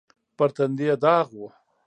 پر 0.37 0.49
تندي 0.55 0.85
يې 0.89 0.95
داغ 1.03 1.27
و. 1.33 1.41